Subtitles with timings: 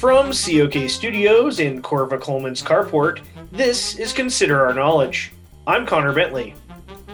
[0.00, 3.20] From COK Studios in Corva Coleman's carport,
[3.52, 5.30] this is Consider Our Knowledge.
[5.66, 6.54] I'm Connor Bentley.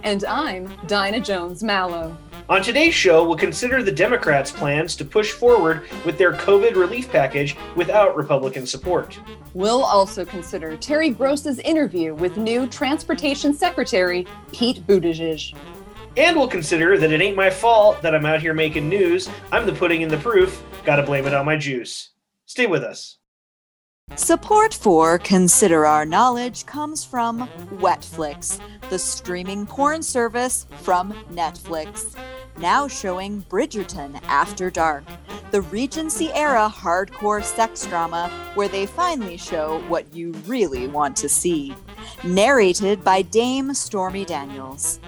[0.04, 2.16] And I'm Dinah Jones Mallow.
[2.48, 7.10] On today's show, we'll consider the Democrats' plans to push forward with their COVID relief
[7.10, 9.18] package without Republican support.
[9.52, 15.56] We'll also consider Terry Gross's interview with new Transportation Secretary Pete Buttigieg.
[16.16, 19.28] And we'll consider that it ain't my fault that I'm out here making news.
[19.50, 20.62] I'm the pudding in the proof.
[20.84, 22.10] Gotta blame it on my juice.
[22.46, 23.18] Stay with us.
[24.14, 27.48] Support for Consider Our Knowledge comes from
[27.80, 32.16] Wetflix, the streaming porn service from Netflix.
[32.58, 35.04] Now showing Bridgerton After Dark,
[35.50, 41.28] the Regency era hardcore sex drama where they finally show what you really want to
[41.28, 41.74] see.
[42.22, 45.00] Narrated by Dame Stormy Daniels.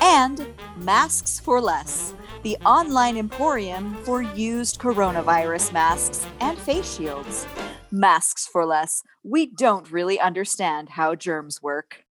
[0.00, 0.46] And
[0.78, 7.46] Masks for Less, the online emporium for used coronavirus masks and face shields.
[7.90, 9.02] Masks for Less.
[9.24, 12.04] We don't really understand how germs work.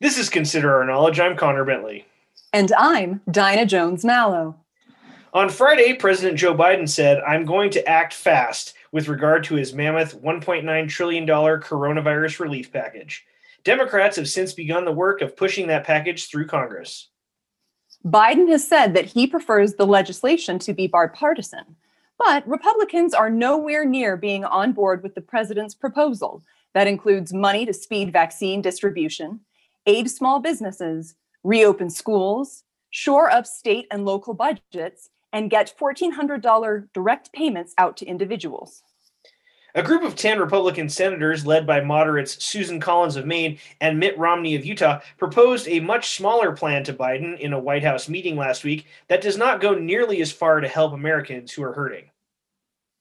[0.00, 1.20] This is Consider Our Knowledge.
[1.20, 2.06] I'm Connor Bentley.
[2.52, 4.56] And I'm Dinah Jones Mallow.
[5.32, 9.72] On Friday, President Joe Biden said, I'm going to act fast with regard to his
[9.72, 13.24] mammoth $1.9 trillion coronavirus relief package.
[13.62, 17.09] Democrats have since begun the work of pushing that package through Congress.
[18.04, 21.76] Biden has said that he prefers the legislation to be bipartisan,
[22.18, 27.66] but Republicans are nowhere near being on board with the president's proposal that includes money
[27.66, 29.40] to speed vaccine distribution,
[29.86, 37.32] aid small businesses, reopen schools, shore up state and local budgets, and get $1,400 direct
[37.32, 38.82] payments out to individuals.
[39.74, 44.18] A group of 10 Republican senators, led by moderates Susan Collins of Maine and Mitt
[44.18, 48.36] Romney of Utah, proposed a much smaller plan to Biden in a White House meeting
[48.36, 52.10] last week that does not go nearly as far to help Americans who are hurting.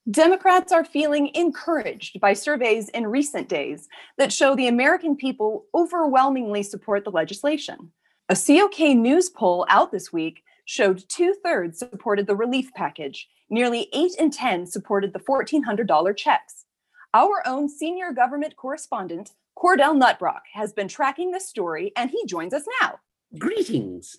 [0.09, 6.63] Democrats are feeling encouraged by surveys in recent days that show the American people overwhelmingly
[6.63, 7.91] support the legislation.
[8.29, 13.27] A COK News poll out this week showed two thirds supported the relief package.
[13.49, 16.65] Nearly 8 in 10 supported the $1,400 checks.
[17.13, 22.53] Our own senior government correspondent, Cordell Nutbrock, has been tracking this story and he joins
[22.53, 22.99] us now.
[23.37, 24.15] Greetings.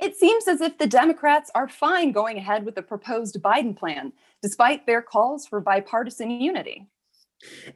[0.00, 4.12] It seems as if the Democrats are fine going ahead with the proposed Biden plan,
[4.42, 6.86] despite their calls for bipartisan unity.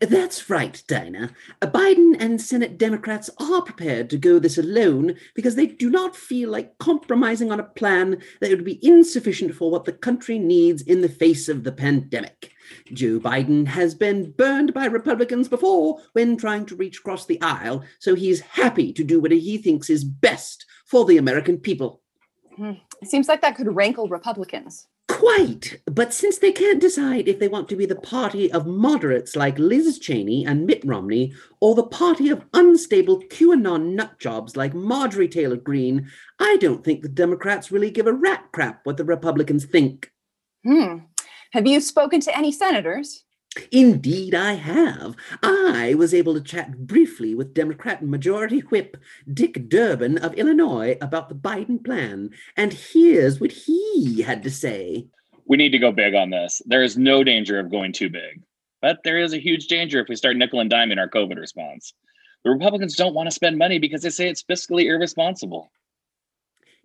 [0.00, 1.30] That's right, Dinah.
[1.60, 6.16] Uh, Biden and Senate Democrats are prepared to go this alone because they do not
[6.16, 10.82] feel like compromising on a plan that would be insufficient for what the country needs
[10.82, 12.51] in the face of the pandemic.
[12.92, 17.84] Joe Biden has been burned by Republicans before when trying to reach across the aisle,
[17.98, 22.00] so he's happy to do what he thinks is best for the American people.
[22.56, 22.72] Hmm.
[23.00, 24.86] It seems like that could rankle Republicans.
[25.08, 25.80] Quite.
[25.86, 29.58] But since they can't decide if they want to be the party of moderates like
[29.58, 35.56] Liz Cheney and Mitt Romney, or the party of unstable QAnon nutjobs like Marjorie Taylor
[35.56, 40.10] Greene, I don't think the Democrats really give a rat crap what the Republicans think.
[40.64, 40.98] Hmm.
[41.52, 43.24] Have you spoken to any senators?
[43.70, 45.14] Indeed, I have.
[45.42, 48.96] I was able to chat briefly with Democrat Majority Whip
[49.30, 55.06] Dick Durbin of Illinois about the Biden plan, and here's what he had to say.
[55.44, 56.62] We need to go big on this.
[56.64, 58.42] There is no danger of going too big,
[58.80, 61.92] but there is a huge danger if we start nickel and diming our COVID response.
[62.44, 65.70] The Republicans don't want to spend money because they say it's fiscally irresponsible.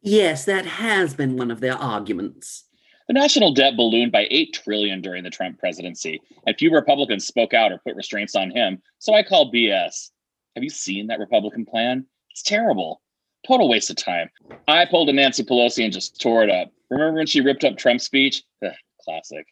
[0.01, 2.66] Yes, that has been one of their arguments.
[3.07, 7.53] The national debt ballooned by 8 trillion during the Trump presidency, and few Republicans spoke
[7.53, 8.81] out or put restraints on him.
[9.00, 10.12] So I call BS.
[10.56, 12.06] Have you seen that Republican plan?
[12.31, 13.01] It's terrible.
[13.47, 14.29] Total waste of time.
[14.68, 16.69] I pulled a Nancy Pelosi and just tore it up.
[16.90, 18.44] Remember when she ripped up Trump's speech?
[18.66, 19.47] Ugh, classic.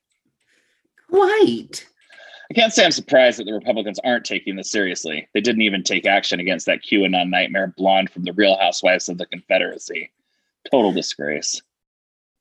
[1.09, 1.85] Quite.
[2.51, 5.27] I can't say I'm surprised that the Republicans aren't taking this seriously.
[5.33, 9.17] They didn't even take action against that QAnon nightmare blonde from the Real Housewives of
[9.17, 10.11] the Confederacy.
[10.69, 11.61] Total disgrace.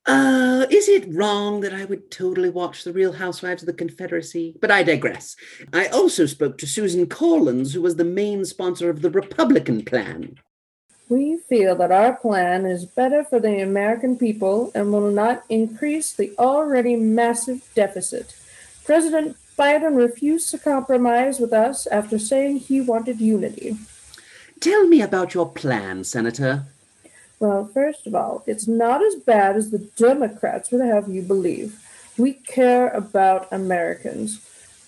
[0.05, 4.55] Uh, is it wrong that I would totally watch The Real Housewives of the Confederacy?
[4.61, 5.35] But I digress.
[5.73, 10.37] I also spoke to Susan Collins, who was the main sponsor of the Republican plan.
[11.09, 16.13] We feel that our plan is better for the American people and will not increase
[16.13, 18.35] the already massive deficit.
[18.83, 23.77] President Biden refused to compromise with us after saying he wanted unity.
[24.59, 26.65] Tell me about your plan, Senator.
[27.39, 31.79] Well, first of all, it's not as bad as the Democrats would have you believe.
[32.17, 34.39] We care about Americans.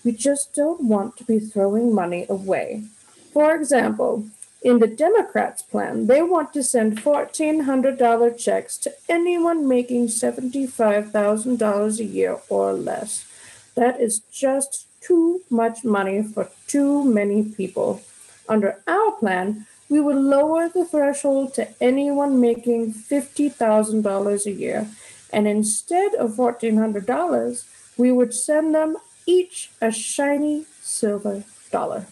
[0.04, 2.84] We just don't want to be throwing money away.
[3.32, 4.26] For example,
[4.62, 12.04] in the Democrats' plan, they want to send $1,400 checks to anyone making $75,000 a
[12.04, 13.26] year or less.
[13.74, 18.02] That is just too much money for too many people.
[18.48, 24.88] Under our plan, we would lower the threshold to anyone making $50,000 a year.
[25.32, 27.64] And instead of $1,400,
[27.96, 28.96] we would send them
[29.26, 32.06] each a shiny silver dollar.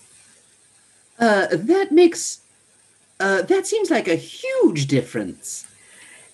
[1.18, 2.40] Uh, that makes.
[3.18, 5.66] Uh, that seems like a huge difference.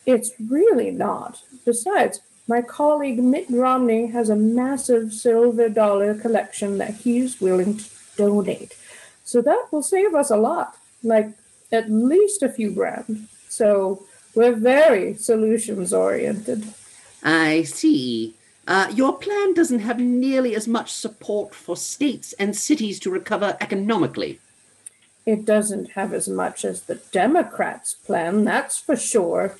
[0.04, 1.40] It's really not.
[1.64, 7.84] Besides, my colleague Mitt Romney has a massive silver dollar collection that he's willing to
[8.16, 8.74] donate.
[9.22, 11.31] So that will save us a lot, like
[11.70, 13.28] at least a few grand.
[13.49, 14.04] So
[14.34, 16.64] we're very solutions oriented.
[17.22, 18.34] I see.
[18.66, 23.56] Uh, your plan doesn't have nearly as much support for states and cities to recover
[23.60, 24.38] economically.
[25.26, 29.56] It doesn't have as much as the Democrats' plan, that's for sure.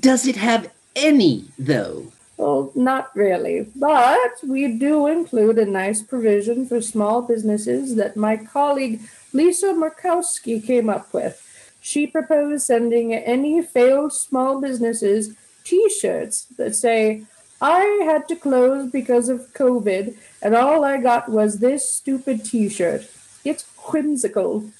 [0.00, 2.12] Does it have any, though?
[2.36, 8.36] Well, not really, but we do include a nice provision for small businesses that my
[8.36, 9.00] colleague
[9.34, 11.40] Lisa Murkowski came up with.
[11.80, 15.34] She proposed sending any failed small businesses
[15.64, 17.24] t shirts that say,
[17.60, 22.68] I had to close because of COVID, and all I got was this stupid t
[22.68, 23.10] shirt.
[23.44, 24.70] It's whimsical.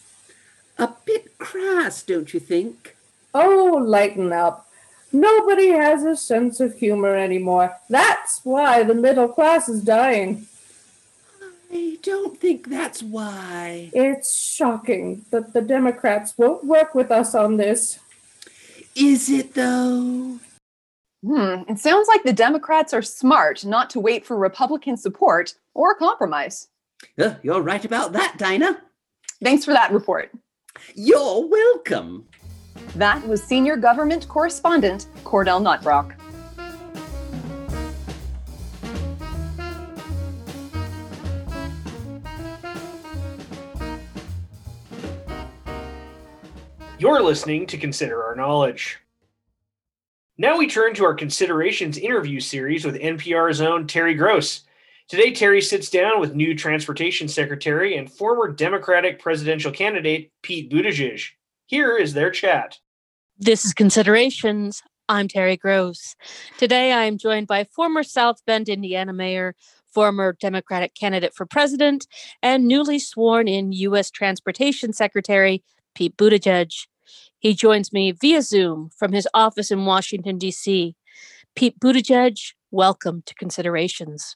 [0.79, 2.97] A bit crass, don't you think?
[3.35, 4.69] Oh, lighten up.
[5.13, 7.77] Nobody has a sense of humor anymore.
[7.89, 10.47] That's why the middle class is dying.
[11.77, 13.91] I don't think that's why.
[13.93, 17.99] It's shocking that the Democrats won't work with us on this.
[18.95, 20.39] Is it, though?
[21.25, 25.97] Hmm, it sounds like the Democrats are smart not to wait for Republican support or
[25.97, 26.69] compromise.
[27.19, 28.81] Uh, you're right about that, Dinah.
[29.43, 30.31] Thanks for that report.
[30.95, 32.29] You're welcome.
[32.95, 36.15] That was senior government correspondent Cordell Nutbrock.
[47.05, 48.99] You're listening to Consider Our Knowledge.
[50.39, 54.63] Now we turn to our Considerations interview series with NPR's own Terry Gross.
[55.09, 61.23] Today, Terry sits down with new Transportation Secretary and former Democratic presidential candidate Pete Buttigieg.
[61.67, 62.79] Here is their chat.
[63.39, 64.81] This is Considerations.
[65.07, 66.17] I'm Terry Gross.
[66.57, 69.55] Today I am joined by former South Bend, Indiana mayor,
[69.93, 72.07] former Democratic candidate for president,
[72.43, 74.11] and newly sworn in U.S.
[74.11, 75.63] Transportation Secretary
[75.95, 76.87] Pete Buttigieg.
[77.45, 80.97] He joins me via Zoom from his office in Washington, D.C.
[81.55, 82.39] Pete Buttigieg,
[82.71, 84.35] welcome to Considerations.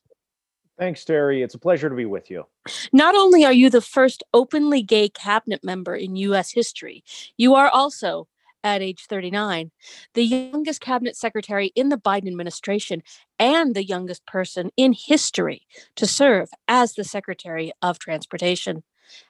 [0.78, 1.42] Thanks, Terry.
[1.42, 2.44] It's a pleasure to be with you.
[2.92, 6.52] Not only are you the first openly gay cabinet member in U.S.
[6.52, 7.02] history,
[7.38, 8.28] you are also,
[8.62, 9.70] at age 39,
[10.12, 13.02] the youngest cabinet secretary in the Biden administration
[13.38, 15.62] and the youngest person in history
[15.96, 18.84] to serve as the Secretary of Transportation.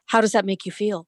[0.06, 1.06] How does that make you feel?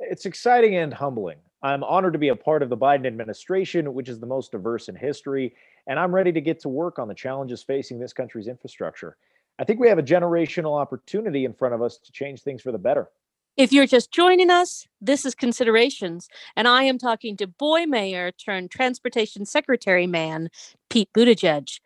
[0.00, 1.40] It's exciting and humbling.
[1.62, 4.88] I'm honored to be a part of the Biden administration, which is the most diverse
[4.88, 5.54] in history,
[5.86, 9.16] and I'm ready to get to work on the challenges facing this country's infrastructure.
[9.58, 12.72] I think we have a generational opportunity in front of us to change things for
[12.72, 13.10] the better.
[13.56, 18.32] If you're just joining us, this is Considerations, and I am talking to boy mayor
[18.32, 20.48] turned transportation secretary man,
[20.90, 21.78] Pete Buttigieg.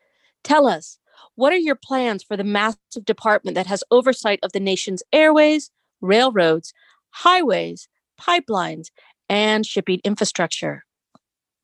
[0.43, 0.99] Tell us,
[1.35, 5.71] what are your plans for the massive department that has oversight of the nation's airways,
[6.01, 6.73] railroads,
[7.11, 8.91] highways, pipelines,
[9.29, 10.85] and shipping infrastructure?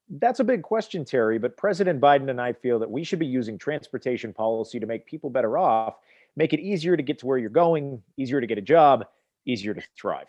[0.08, 3.26] That's a big question, Terry, but President Biden and I feel that we should be
[3.26, 5.94] using transportation policy to make people better off,
[6.36, 9.06] make it easier to get to where you're going, easier to get a job,
[9.46, 10.26] easier to thrive.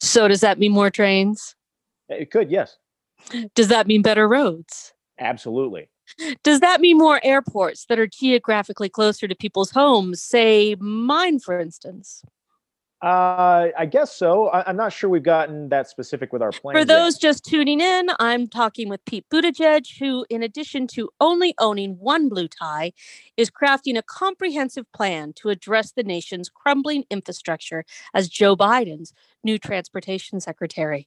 [0.00, 1.54] So, does that mean more trains?
[2.08, 2.76] It could, yes.
[3.54, 4.92] Does that mean better roads?
[5.18, 5.88] Absolutely.
[6.42, 11.58] Does that mean more airports that are geographically closer to people's homes, say mine, for
[11.58, 12.22] instance?
[13.00, 14.48] Uh, I guess so.
[14.48, 16.74] I, am not sure we've gotten that specific with our plan.
[16.74, 17.20] For those yet.
[17.20, 22.28] just tuning in, I'm talking with Pete Buttigieg, who, in addition to only owning one
[22.28, 22.92] blue tie,
[23.36, 29.12] is crafting a comprehensive plan to address the nation's crumbling infrastructure as Joe Biden's
[29.44, 31.06] new transportation secretary.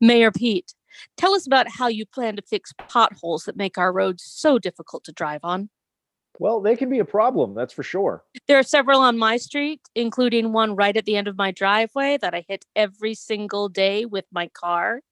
[0.00, 0.74] Mayor Pete,
[1.16, 5.02] tell us about how you plan to fix potholes that make our roads so difficult
[5.04, 5.70] to drive on.
[6.42, 8.24] Well, they can be a problem, that's for sure.
[8.48, 12.18] There are several on my street, including one right at the end of my driveway
[12.20, 15.02] that I hit every single day with my car.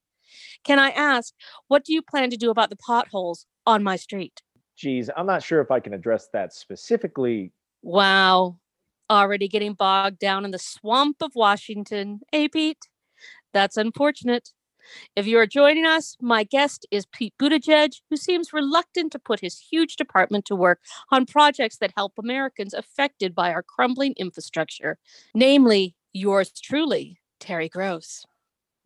[0.64, 1.32] Can I ask,
[1.68, 4.42] what do you plan to do about the potholes on my street?
[4.76, 7.52] Geez, I'm not sure if I can address that specifically.
[7.80, 8.58] Wow.
[9.08, 12.88] Already getting bogged down in the swamp of Washington, eh, Pete?
[13.54, 14.50] That's unfortunate.
[15.16, 19.40] If you are joining us, my guest is Pete Buttigieg, who seems reluctant to put
[19.40, 20.80] his huge department to work
[21.10, 24.98] on projects that help Americans affected by our crumbling infrastructure,
[25.34, 28.24] namely yours truly, Terry Gross.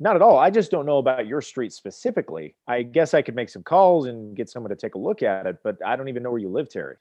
[0.01, 0.39] Not at all.
[0.39, 2.57] I just don't know about your street specifically.
[2.67, 5.47] I guess I could make some calls and get someone to take a look at
[5.47, 6.97] it, but I don't even know where you live, Terry.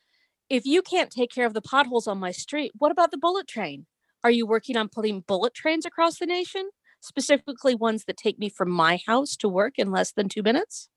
[0.49, 3.47] If you can't take care of the potholes on my street, what about the bullet
[3.47, 3.87] train?
[4.23, 6.69] Are you working on putting bullet trains across the nation?
[7.03, 10.89] Specifically, ones that take me from my house to work in less than two minutes?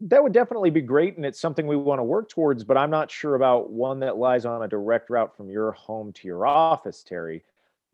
[0.00, 2.90] That would definitely be great, and it's something we want to work towards, but I'm
[2.90, 6.46] not sure about one that lies on a direct route from your home to your
[6.46, 7.42] office, Terry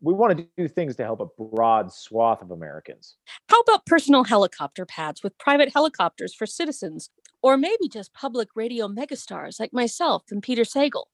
[0.03, 3.15] we want to do things to help a broad swath of Americans.
[3.49, 7.09] How about personal helicopter pads with private helicopters for citizens,
[7.41, 11.05] or maybe just public radio megastars like myself and Peter Sagal?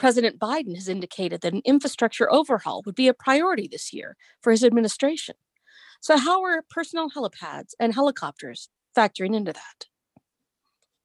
[0.00, 4.50] President Biden has indicated that an infrastructure overhaul would be a priority this year for
[4.50, 5.34] his administration.
[6.00, 9.84] So, how are personal helipads and helicopters factoring into that?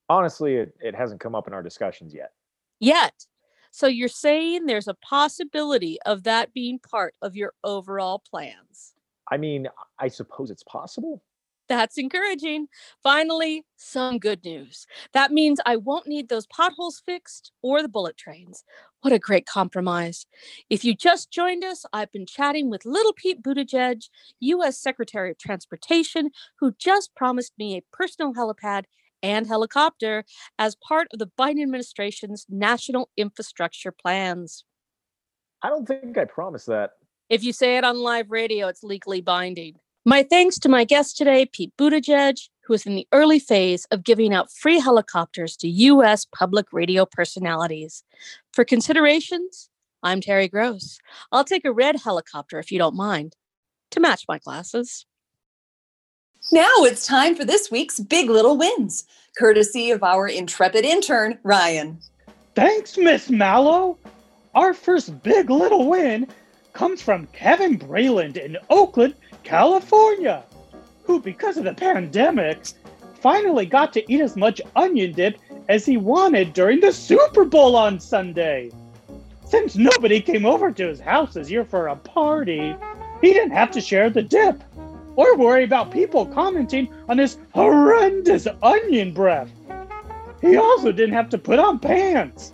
[0.07, 2.31] Honestly, it, it hasn't come up in our discussions yet.
[2.79, 3.25] Yet.
[3.71, 8.93] So you're saying there's a possibility of that being part of your overall plans.
[9.29, 9.67] I mean,
[9.99, 11.21] I suppose it's possible.
[11.67, 12.67] That's encouraging.
[13.01, 14.85] Finally, some good news.
[15.13, 18.63] That means I won't need those potholes fixed or the bullet trains.
[19.01, 20.25] What a great compromise.
[20.69, 24.03] If you just joined us, I've been chatting with little Pete Buttigieg,
[24.39, 24.77] U.S.
[24.77, 28.83] Secretary of Transportation, who just promised me a personal helipad
[29.23, 30.23] and helicopter
[30.59, 34.65] as part of the Biden administration's national infrastructure plans.
[35.63, 36.91] I don't think I promised that.
[37.27, 39.77] If you say it on live radio, it's legally binding.
[40.07, 44.03] My thanks to my guest today, Pete Buttigieg, who is in the early phase of
[44.03, 46.27] giving out free helicopters to U.S.
[46.31, 48.03] public radio personalities.
[48.53, 49.67] For considerations,
[50.03, 50.99] I'm Terry Gross.
[51.31, 53.35] I'll take a red helicopter if you don't mind,
[53.89, 55.07] to match my glasses.
[56.51, 61.99] Now it's time for this week's Big Little Wins, courtesy of our intrepid intern, Ryan.
[62.53, 63.97] Thanks, Miss Mallow.
[64.53, 66.27] Our first Big Little Win
[66.73, 70.43] comes from Kevin Brayland in Oakland, California,
[71.03, 72.57] who, because of the pandemic,
[73.21, 75.37] finally got to eat as much onion dip
[75.69, 78.71] as he wanted during the Super Bowl on Sunday.
[79.45, 82.75] Since nobody came over to his house this year for a party,
[83.21, 84.63] he didn't have to share the dip
[85.15, 89.49] or worry about people commenting on his horrendous onion breath.
[90.41, 92.51] He also didn't have to put on pants.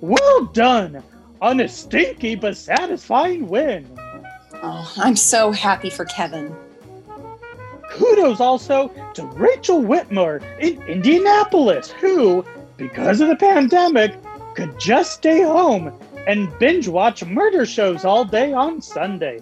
[0.00, 1.02] Well done
[1.40, 3.97] on a stinky but satisfying win.
[4.62, 6.54] Oh, I'm so happy for Kevin.
[7.90, 12.44] Kudos also to Rachel Whitmore in Indianapolis, who,
[12.76, 14.14] because of the pandemic,
[14.54, 15.92] could just stay home
[16.26, 19.40] and binge watch murder shows all day on Sunday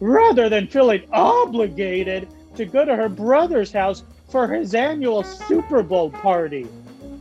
[0.00, 6.10] rather than feeling obligated to go to her brother's house for his annual Super Bowl
[6.10, 6.66] party.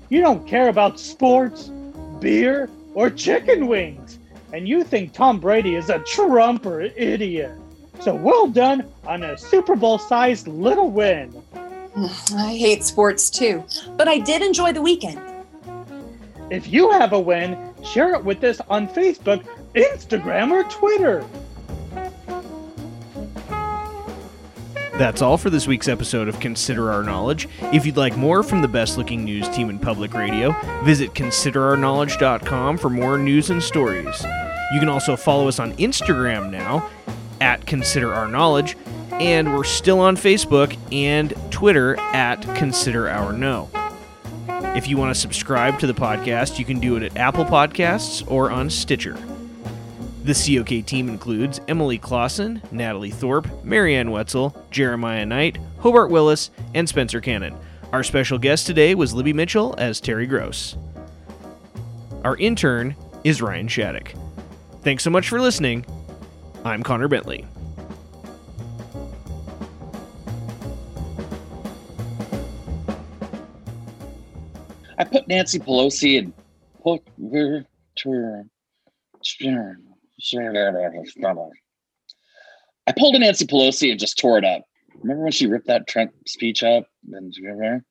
[0.09, 1.71] You don't care about sports,
[2.19, 4.19] beer, or chicken wings,
[4.53, 7.51] and you think Tom Brady is a trumper idiot.
[7.99, 11.43] So well done on a Super Bowl sized little win.
[12.35, 13.63] I hate sports too,
[13.97, 15.19] but I did enjoy the weekend.
[16.51, 19.43] If you have a win, share it with us on Facebook,
[19.73, 21.25] Instagram, or Twitter.
[24.97, 27.47] That's all for this week's episode of Consider Our Knowledge.
[27.73, 32.77] If you'd like more from the best looking news team in public radio, visit considerourknowledge.com
[32.77, 34.23] for more news and stories.
[34.71, 36.91] You can also follow us on Instagram now
[37.41, 38.77] at Consider Our Knowledge,
[39.13, 43.69] and we're still on Facebook and Twitter at Consider Our Know.
[44.75, 48.23] If you want to subscribe to the podcast, you can do it at Apple Podcasts
[48.31, 49.17] or on Stitcher.
[50.23, 56.87] The COK team includes Emily Clausen, Natalie Thorpe, Marianne Wetzel, Jeremiah Knight, Hobart Willis, and
[56.87, 57.53] Spencer Cannon.
[57.91, 60.77] Our special guest today was Libby Mitchell as Terry Gross.
[62.23, 64.13] Our intern is Ryan Shattuck.
[64.81, 65.85] Thanks so much for listening.
[66.63, 67.45] I'm Connor Bentley.
[74.97, 76.33] I put Nancy Pelosi and
[76.81, 77.03] put
[77.33, 77.65] her
[82.87, 84.63] I pulled a Nancy Pelosi and just tore it up.
[85.01, 86.85] Remember when she ripped that Trump speech up?
[87.11, 87.83] And remember?